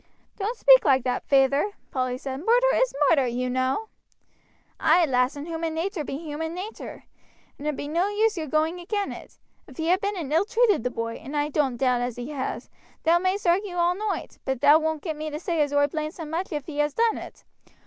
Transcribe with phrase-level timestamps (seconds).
[0.39, 3.89] "Don't speak like that, feyther," Polly said; "murder is murder, you know."
[4.79, 7.03] "Ay, lass, and human natur be human natur,
[7.59, 9.37] and it be no use your going agin it.
[9.67, 12.31] If he ha been and ill treated the boy, and I don't doubt as he
[12.31, 12.67] has,
[13.03, 16.17] thou may'st argue all noight, but thou won't get me to say as oi blames
[16.17, 17.43] him much if he has done it.